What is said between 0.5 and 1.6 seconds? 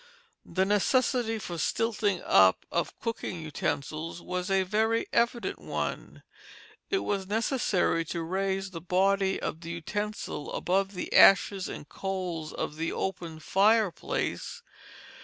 necessity for the